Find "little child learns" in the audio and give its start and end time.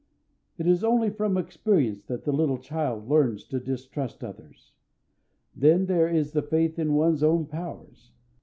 2.31-3.43